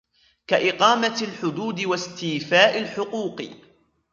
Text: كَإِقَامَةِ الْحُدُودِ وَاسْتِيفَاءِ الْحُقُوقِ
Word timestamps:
كَإِقَامَةِ 0.47 1.17
الْحُدُودِ 1.21 1.83
وَاسْتِيفَاءِ 1.85 2.77
الْحُقُوقِ 2.79 3.41